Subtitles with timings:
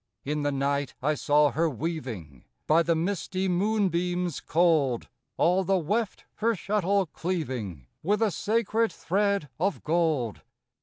[0.25, 6.25] In the night I saw her weaving By the misty moonbeams cold, All the weft
[6.37, 10.41] her shuttle cleaving With a sacred thread of gold.